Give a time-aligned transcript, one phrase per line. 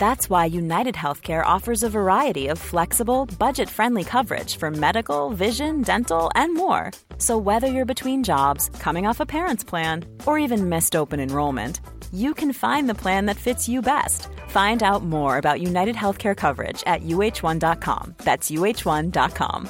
[0.00, 5.82] That's why United Healthcare offers a variety of flexible, budget friendly coverage for medical, vision,
[5.82, 6.92] dental, and more.
[7.18, 11.82] So, whether you're between jobs, coming off a parent's plan, or even missed open enrollment,
[12.14, 14.28] you can find the plan that fits you best.
[14.48, 18.14] Find out more about United Healthcare coverage at uh1.com.
[18.24, 19.68] That's uh1.com.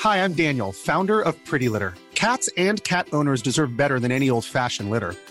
[0.00, 1.92] Hi, I'm Daniel, founder of Pretty Litter.
[2.14, 5.14] Cats and cat owners deserve better than any old fashioned litter.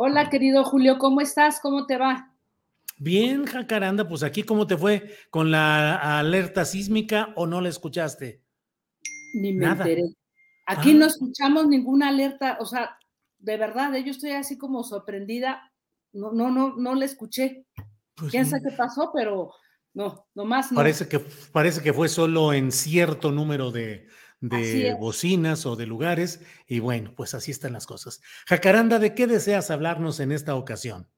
[0.00, 1.58] Hola, querido Julio, ¿cómo estás?
[1.58, 2.32] ¿Cómo te va?
[2.98, 8.40] Bien, Jacaranda, pues aquí, ¿cómo te fue con la alerta sísmica o no la escuchaste?
[9.34, 10.04] Ni me enteré.
[10.66, 12.96] Aquí no escuchamos ninguna alerta, o sea,
[13.40, 15.72] de verdad, yo estoy así como sorprendida.
[16.12, 17.66] No, no, no, no la escuché.
[18.14, 19.10] Pues ¿Quién sabe qué pasó?
[19.12, 19.50] Pero
[19.94, 20.76] no, nomás no.
[20.76, 21.18] Parece que,
[21.50, 24.06] parece que fue solo en cierto número de,
[24.40, 26.40] de bocinas o de lugares.
[26.66, 28.20] Y bueno, pues así están las cosas.
[28.46, 31.08] Jacaranda, ¿de qué deseas hablarnos en esta ocasión?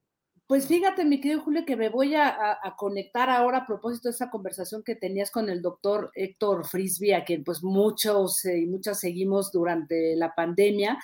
[0.51, 4.29] Pues fíjate, mi querido Julio, que me voy a, conectar ahora a propósito de esa
[4.29, 9.49] conversación que tenías con el doctor Héctor Frisby, a quien pues muchos y muchas seguimos
[9.53, 10.99] durante la pandemia.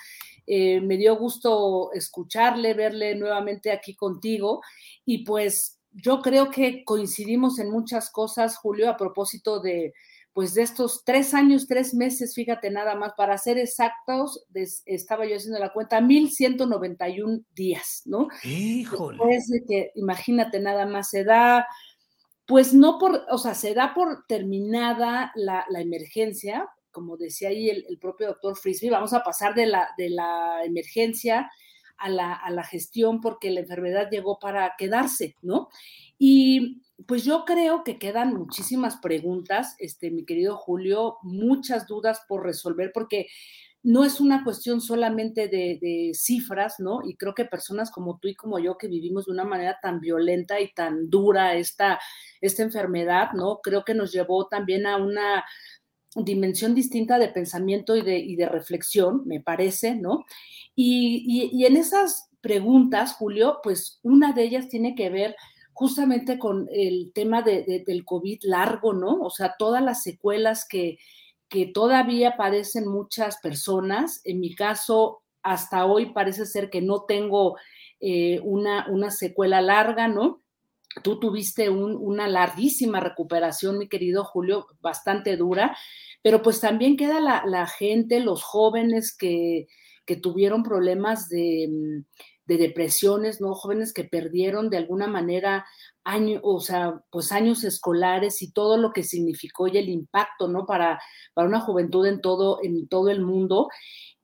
[0.46, 4.60] Eh, me dio gusto escucharle, verle nuevamente aquí contigo
[5.06, 9.94] y pues yo creo que coincidimos en muchas cosas, Julio, a propósito de,
[10.38, 14.46] pues de estos tres años, tres meses, fíjate nada más, para ser exactos,
[14.86, 18.28] estaba yo haciendo la cuenta, 1191 días, ¿no?
[18.44, 19.18] Híjole.
[19.18, 21.66] Después de que, imagínate nada más, se da,
[22.46, 27.98] pues no por, o sea, se da por terminada la, emergencia, como decía ahí el,
[28.00, 31.50] propio doctor Frisby, vamos a pasar de la, de la emergencia
[31.98, 35.68] a la, a la gestión porque la enfermedad llegó para quedarse, ¿no?
[36.18, 42.44] Y pues yo creo que quedan muchísimas preguntas, este, mi querido Julio, muchas dudas por
[42.44, 43.28] resolver, porque
[43.84, 47.00] no es una cuestión solamente de, cifras, ¿no?
[47.04, 50.00] Y creo que personas como tú y como yo que vivimos de una manera tan
[50.00, 52.00] violenta y tan dura esta,
[52.40, 53.60] esta enfermedad, ¿no?
[53.62, 55.44] Creo que nos llevó también a una
[56.24, 60.24] dimensión distinta de pensamiento y de, reflexión, me parece, ¿no?
[60.74, 65.36] Y, en esas preguntas, Julio, pues una de ellas tiene que ver
[65.72, 69.20] justamente con el tema de, del COVID largo, ¿no?
[69.20, 70.98] O sea, todas las secuelas que,
[71.48, 74.20] que todavía padecen muchas personas.
[74.24, 77.56] En mi caso, hasta hoy parece ser que no tengo
[78.00, 80.42] eh, una, secuela larga, ¿no?
[81.02, 85.76] Tú tuviste una larguísima recuperación, mi querido Julio, bastante dura,
[86.22, 89.66] pero pues también queda la, la gente, los jóvenes que,
[90.06, 92.04] que tuvieron problemas de
[92.48, 93.54] de depresiones, ¿no?
[93.54, 95.66] Jóvenes que perdieron de alguna manera
[96.02, 100.64] años, o sea, pues años escolares y todo lo que significó y el impacto, ¿no?
[100.64, 100.98] Para,
[101.34, 103.68] para una juventud en todo, en todo el mundo.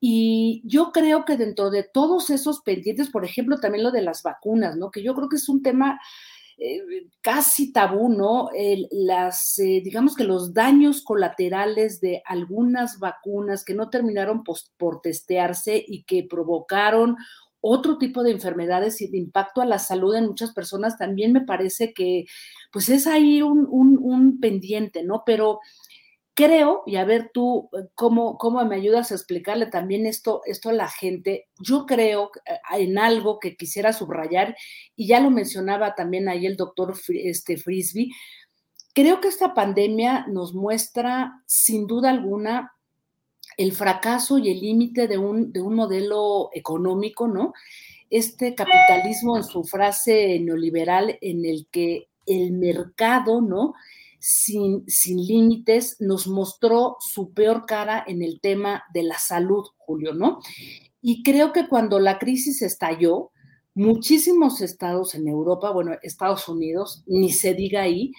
[0.00, 4.22] Y yo creo que dentro de todos esos pendientes, por ejemplo, también lo de las
[4.22, 4.90] vacunas, ¿no?
[4.90, 6.00] Que yo creo que es un tema
[6.58, 6.80] eh,
[7.20, 8.50] casi tabú, ¿no?
[8.90, 15.84] las, eh, digamos que los daños colaterales de algunas vacunas que no terminaron por testearse
[15.86, 17.16] y que provocaron
[17.66, 21.40] otro tipo de enfermedades y de impacto a la salud en muchas personas, también me
[21.40, 22.26] parece que
[22.70, 25.22] pues es ahí un, pendiente, ¿no?
[25.24, 25.60] Pero
[26.34, 30.68] creo, y a ver tú eh, cómo, cómo me ayudas a explicarle también esto, esto
[30.68, 34.56] a la gente, yo creo eh, en algo que quisiera subrayar,
[34.96, 38.12] y ya lo mencionaba también ahí el doctor este, Frisby,
[38.94, 42.72] creo que esta pandemia nos muestra sin duda alguna
[43.56, 47.52] el fracaso y el límite de un, de un modelo económico, ¿no?
[48.10, 53.74] Este capitalismo en su frase neoliberal en el que el mercado, ¿no?
[54.26, 60.14] Sin, sin límites, nos mostró su peor cara en el tema de la salud, Julio,
[60.14, 60.38] ¿no?
[61.02, 63.32] Y creo que cuando la crisis estalló,
[63.74, 68.12] muchísimos estados en Europa, bueno, Estados Unidos, ni se diga ahí,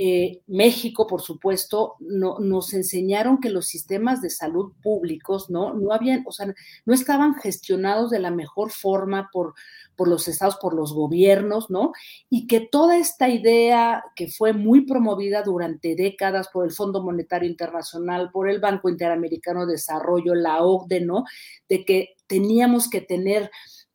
[0.00, 5.92] eh, México, por supuesto, no, nos enseñaron que los sistemas de salud públicos no, no
[5.92, 6.54] habían, o sea,
[6.86, 9.54] no estaban gestionados de la mejor forma por,
[9.96, 11.90] por los estados, por los gobiernos, ¿no?
[12.30, 17.50] Y que toda esta idea que fue muy promovida durante décadas por el Fondo Monetario
[17.50, 21.24] Internacional, por el Banco Interamericano de Desarrollo, la OCDE, ¿no?
[21.68, 23.50] De que teníamos que tener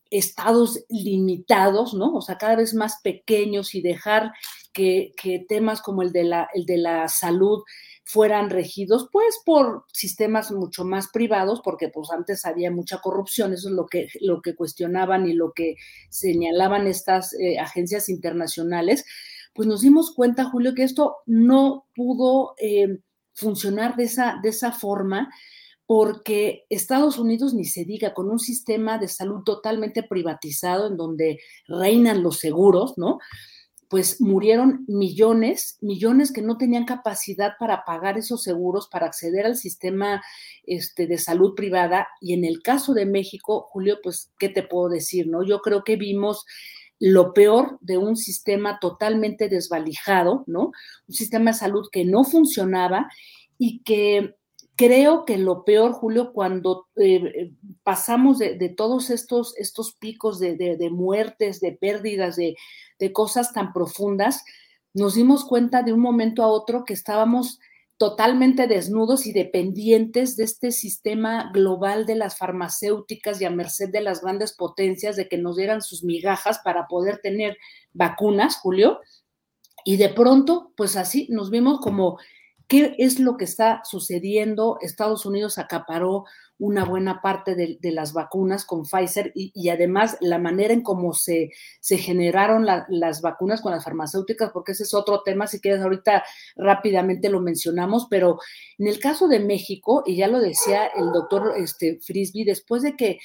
[0.09, 2.13] estados limitados, ¿no?
[2.13, 4.33] O sea, cada vez más pequeños y dejar
[4.73, 5.13] que,
[5.47, 7.63] temas como el de, la, salud
[8.03, 13.69] fueran regidos pues por sistemas mucho más privados, porque pues antes había mucha corrupción, eso
[13.69, 15.75] es lo que, lo que cuestionaban y lo que
[16.09, 19.05] señalaban estas eh, agencias internacionales,
[19.53, 22.99] pues nos dimos cuenta, Julio, que esto no pudo eh,
[23.33, 25.29] funcionar de esa, de esa forma
[25.85, 31.39] porque Estados Unidos ni se diga con un sistema de salud totalmente privatizado en donde
[31.67, 33.19] reinan los seguros, ¿no?
[33.93, 39.55] Pues murieron millones, millones que no tenían capacidad para pagar esos seguros, para acceder al
[39.55, 40.23] sistema
[40.65, 42.07] este, de salud privada.
[42.19, 45.27] Y en el caso de México, Julio, pues, ¿qué te puedo decir?
[45.27, 45.43] No?
[45.43, 46.43] Yo creo que vimos
[46.97, 50.71] lo peor de un sistema totalmente desvalijado, ¿no?
[51.07, 53.11] Un sistema de salud que no funcionaba
[53.59, 54.33] y que
[54.75, 57.51] creo que lo peor, Julio, cuando eh,
[57.83, 62.55] pasamos de, todos estos, estos picos de, muertes, de pérdidas, de,
[63.11, 64.43] cosas tan profundas,
[64.93, 67.59] nos dimos cuenta de un momento a otro que estábamos
[67.97, 74.01] totalmente desnudos y dependientes de este sistema global de las farmacéuticas y a merced de
[74.01, 77.57] las grandes potencias de que nos dieran sus migajas para poder tener
[77.93, 78.99] vacunas, Julio.
[79.85, 82.17] Y de pronto, pues así nos vimos como
[82.67, 84.77] ¿Qué es lo que está sucediendo?
[84.81, 86.25] Estados Unidos acaparó
[86.59, 91.49] una buena parte de, las vacunas con Pfizer y, además la manera en cómo se,
[91.81, 96.23] generaron las vacunas con las farmacéuticas, porque ese es otro tema, si quieres ahorita
[96.55, 98.39] rápidamente lo mencionamos, pero
[98.77, 102.95] en el caso de México, y ya lo decía el doctor este, Frisby, después de
[102.95, 103.19] que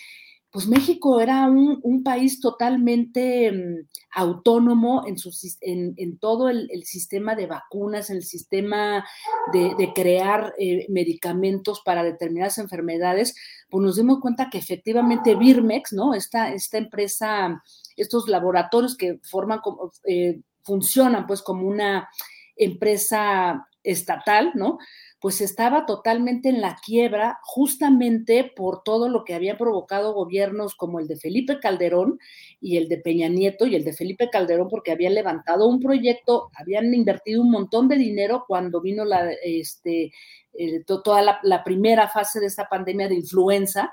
[0.51, 8.17] pues México era un, país totalmente mm, autónomo en, todo el, sistema de vacunas, en
[8.17, 9.05] el sistema
[9.53, 13.35] de, crear eh, medicamentos para determinadas enfermedades,
[13.69, 16.15] pues nos dimos cuenta que efectivamente Birmex, ¿no?
[16.15, 17.63] Esta, esta empresa,
[17.97, 19.61] estos laboratorios que forman
[20.05, 22.09] eh, funcionan pues como una
[22.57, 24.79] empresa estatal, ¿no?
[25.21, 31.01] Pues estaba totalmente en la quiebra justamente por todo lo que había provocado gobiernos como
[31.01, 32.21] el de Felipe Calderón
[32.61, 36.51] y el de Peña Nieto y el de Felipe Calderón porque habían levantado un proyecto,
[36.55, 40.13] habían invertido un montón de dinero cuando vino la, este,
[40.53, 43.91] eh, toda la, la primera fase de esta pandemia de influenza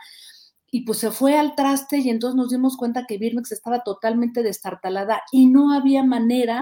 [0.69, 4.43] y pues se fue al traste y entonces nos dimos cuenta que Birmex estaba totalmente
[4.43, 6.61] destartalada y no había manera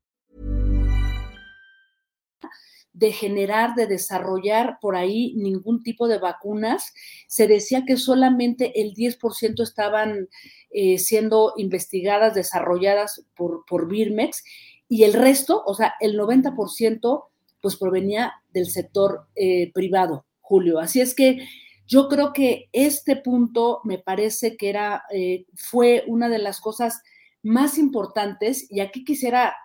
[2.93, 6.93] De generar, de desarrollar por ahí ningún tipo de vacunas.
[7.27, 10.27] Se decía que solamente el 10% estaban
[10.71, 14.43] eh, siendo investigadas, desarrolladas por, por Birmex
[14.87, 17.25] y el resto, o sea, el 90%
[17.61, 20.79] pues provenía del sector eh, privado, Julio.
[20.79, 21.47] Así es que
[21.87, 27.01] yo creo que este punto me parece que era, eh, fue una de las cosas
[27.43, 29.55] más importantes y aquí quisiera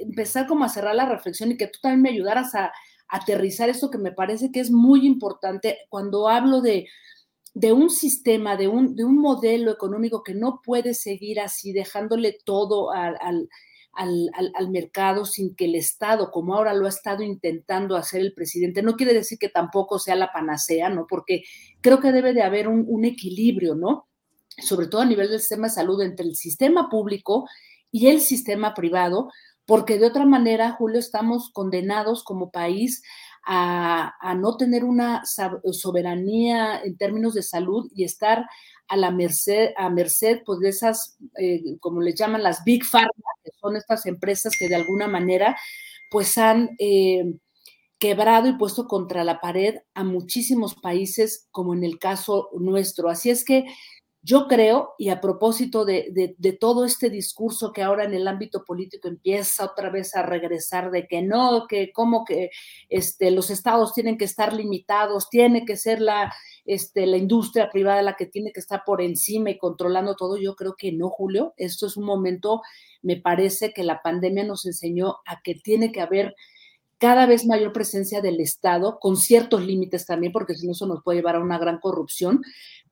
[0.00, 2.72] empezar como a cerrar la reflexión y que tú también me ayudaras a,
[3.10, 6.86] aterrizar esto que me parece que es muy importante cuando hablo de,
[7.54, 12.38] de un sistema, de un, de un, modelo económico que no puede seguir así, dejándole
[12.44, 17.96] todo al, al, al, mercado sin que el Estado, como ahora lo ha estado intentando
[17.96, 21.06] hacer el presidente, no quiere decir que tampoco sea la panacea, ¿no?
[21.08, 21.42] Porque
[21.80, 24.06] creo que debe de haber un, un equilibrio, ¿no?
[24.56, 27.46] Sobre todo a nivel del sistema de salud entre el sistema público
[27.90, 29.30] y el sistema privado,
[29.70, 33.04] porque de otra manera, Julio, estamos condenados como país
[33.46, 38.46] a, no tener una soberanía en términos de salud y estar
[38.88, 43.12] a la merced, a merced pues, de esas, eh, como les llaman las Big Pharma,
[43.44, 45.56] que son estas empresas que de alguna manera
[46.10, 47.34] pues han eh,
[48.00, 53.08] quebrado y puesto contra la pared a muchísimos países, como en el caso nuestro.
[53.08, 53.66] Así es que
[54.22, 59.08] yo creo, y a propósito de, todo este discurso que ahora en el ámbito político
[59.08, 62.50] empieza otra vez a regresar de que no, que como que
[62.90, 66.34] este, los estados tienen que estar limitados, tiene que ser la,
[66.66, 70.54] este, la industria privada la que tiene que estar por encima y controlando todo, yo
[70.54, 71.54] creo que no, Julio.
[71.56, 72.60] Esto es un momento,
[73.00, 76.34] me parece que la pandemia nos enseñó a que tiene que haber
[76.98, 81.02] cada vez mayor presencia del Estado, con ciertos límites también, porque si no eso nos
[81.02, 82.42] puede llevar a una gran corrupción,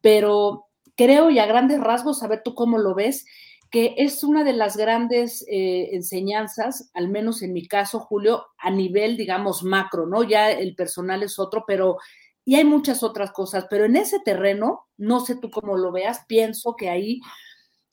[0.01, 0.68] pero
[0.99, 3.25] creo y a grandes rasgos, a ver tú cómo lo ves,
[3.71, 8.71] que es una de las grandes eh, enseñanzas, al menos en mi caso, Julio, a
[8.71, 10.25] nivel, digamos, macro, ¿no?
[10.25, 11.99] Ya el personal es otro, pero,
[12.45, 16.25] y hay muchas otras cosas, pero en ese terreno, no sé tú cómo lo veas,
[16.27, 17.21] pienso que ahí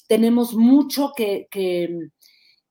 [0.07, 2.09] tenemos mucho que, que,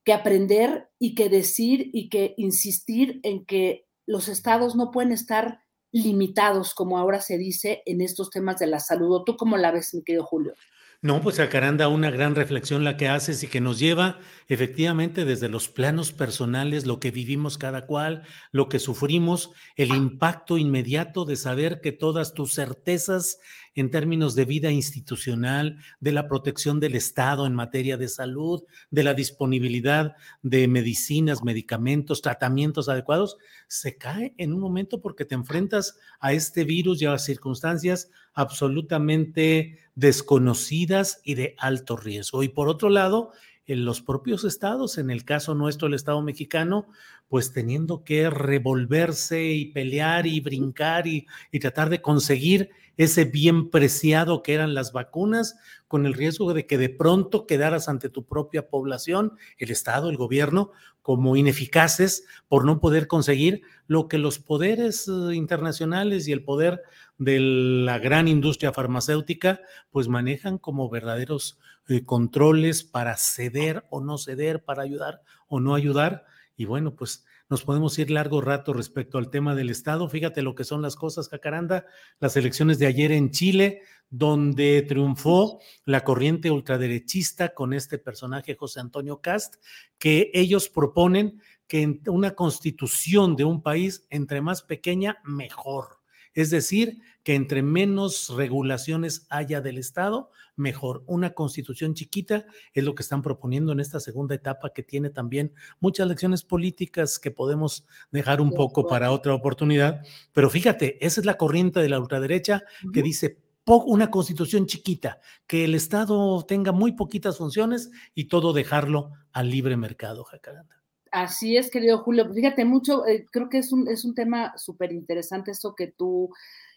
[0.05, 5.64] que aprender y que decir y que insistir en que los estados no pueden estar
[5.95, 9.23] limitados, como ahora se dice, en estos temas de la salud.
[9.25, 10.55] ¿Tú cómo la ves, mi querido Julio?
[11.03, 15.49] No, pues Acaranda, una gran reflexión la que haces y que nos lleva efectivamente desde
[15.51, 18.23] los planos personales, lo que vivimos cada cual,
[18.53, 23.39] lo que sufrimos, el impacto inmediato de saber que todas tus certezas
[23.75, 29.05] en términos de vida institucional, de la protección del Estado en materia de salud, de
[29.05, 35.99] la disponibilidad de medicinas, medicamentos, tratamientos adecuados, se cae en un momento porque te enfrentas
[36.21, 42.43] a este virus y a circunstancias absolutamente desconocidas y de alto riesgo.
[42.43, 43.33] Y por otro lado,
[43.67, 46.87] en los propios estados, en el caso nuestro, el Estado mexicano,
[47.29, 53.71] pues teniendo que revolverse y pelear y brincar y, y tratar de conseguir ese bien
[53.71, 55.57] preciado que eran las vacunas,
[55.89, 60.17] con el riesgo de que de pronto quedaras ante tu propia población, el Estado, el
[60.17, 66.45] gobierno, como ineficaces por no poder conseguir lo que los poderes eh, internacionales y el
[66.45, 66.83] poder
[67.19, 74.19] de la gran industria farmacéutica, pues manejan como verdaderos eh, controles para ceder o no
[74.19, 76.25] ceder, para ayudar o no ayudar.
[76.57, 80.09] Y bueno, pues nos podemos ir largo rato respecto al tema del Estado.
[80.09, 81.85] Fíjate lo que son las cosas, Jacaranda.
[82.19, 88.81] Las elecciones de ayer en Chile, donde triunfó la corriente ultraderechista con este personaje, José
[88.81, 89.57] Antonio Cast,
[89.99, 96.04] que ellos proponen que una constitución de un país, entre más pequeña, mejor.
[96.35, 101.03] Es decir, que entre menos regulaciones haya del Estado, mejor.
[101.07, 105.53] Una constitución chiquita es lo que están proponiendo en esta segunda etapa que tiene también
[105.81, 110.03] muchas lecciones políticas que podemos dejar un poco para otra oportunidad.
[110.33, 112.63] Pero fíjate, esa es la corriente de la ultraderecha
[112.93, 119.13] que dice una constitución chiquita, que el Estado tenga muy poquitas funciones y todo dejarlo
[119.33, 120.84] al libre mercado, Jacaranda.
[121.15, 122.29] Así es, querido Julio.
[122.35, 126.31] Fíjate mucho, eh, creo que es un, es un tema súper interesante esto que tú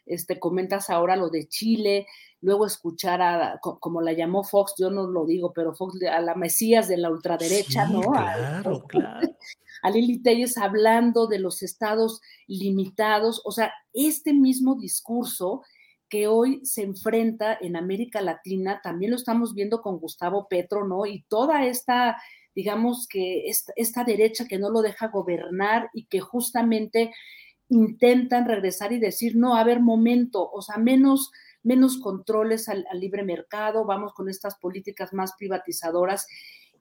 [0.05, 2.05] este, comentas ahora, lo de Chile,
[2.41, 6.35] luego escuchar a, como la llamó Fox, yo no lo digo, pero Fox, a la
[6.35, 8.01] Mesías de la ultraderecha, ¿no?
[8.01, 9.27] Claro, a, claro.
[9.81, 15.63] A Lili Telles hablando de los estados limitados, o sea, este mismo discurso
[16.09, 21.07] que hoy se enfrenta en América Latina, también lo estamos viendo con Gustavo Petro, ¿no?
[21.07, 22.17] Y toda esta
[22.57, 23.43] digamos que
[23.75, 27.13] esta, derecha que no lo deja gobernar y que justamente
[27.69, 31.29] intentan regresar y decir, no, a ver, momento, o sea, menos,
[31.61, 36.25] menos controles al, libre mercado, vamos con estas políticas más privatizadoras.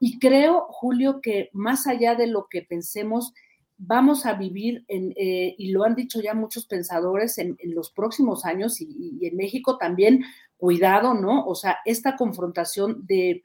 [0.00, 3.34] Y creo, Julio, que más allá de lo que pensemos,
[3.78, 8.44] vamos a vivir, en, eh, y lo han dicho ya muchos pensadores, en, los próximos
[8.44, 10.24] años y, en México también,
[10.56, 11.44] cuidado, ¿no?
[11.46, 13.42] O sea, esta confrontación de,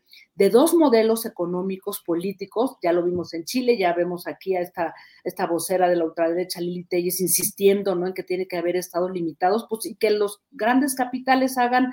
[0.52, 5.46] dos modelos económicos políticos, ya lo vimos en Chile, ya vemos aquí a esta, esta
[5.46, 8.08] vocera de la ultraderecha, Lili Telles, insistiendo, ¿no?
[8.08, 11.92] En que tiene que haber estados limitados, pues y que los grandes capitales hagan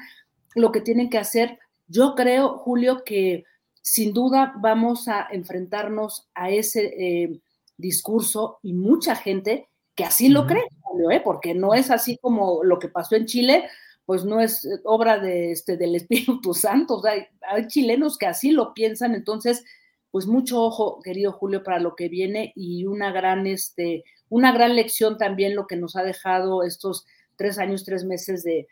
[0.54, 1.58] lo que tienen que hacer.
[1.88, 3.44] Yo creo, Julio, que
[3.82, 7.40] sin duda vamos a enfrentarnos a ese eh,
[7.78, 10.64] discurso y mucha gente que así lo cree,
[11.10, 11.20] ¿eh?
[11.24, 13.68] porque no es así como lo que pasó en Chile,
[14.04, 16.96] pues no es eh, obra de, este, del Espíritu Santo.
[16.96, 17.12] O sea,
[17.48, 19.64] hay, chilenos que así lo piensan, entonces,
[20.10, 24.76] pues mucho ojo, querido Julio, para lo que viene y una gran, este, una gran
[24.76, 27.06] lección también lo que nos ha dejado estos
[27.36, 28.68] tres años, tres meses de,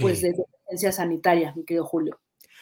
[0.00, 2.20] pues, de sanitaria, mi querido Julio.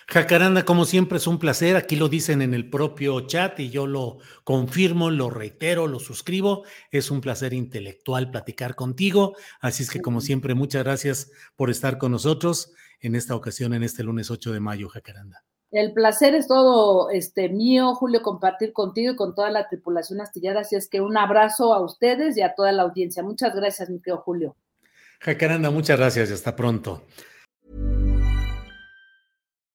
[0.08, 1.75] Jacaranda, como siempre, es un placer.
[1.76, 6.64] Aquí lo dicen en el propio chat y yo lo confirmo, lo reitero, lo suscribo.
[6.92, 9.34] Es un placer intelectual platicar contigo.
[9.60, 13.82] Así es que, como siempre, muchas gracias por estar con nosotros en esta ocasión, en
[13.82, 15.42] este lunes 8 de mayo, Jacaranda.
[15.72, 20.60] El placer es todo este mío, Julio, compartir contigo y con toda la tripulación astillada.
[20.60, 23.25] Así es que un abrazo a ustedes y a toda la audiencia.
[23.25, 24.56] Muchas gracias, mi querido Julio.
[25.20, 27.02] Jacaranda, muchas gracias y hasta pronto.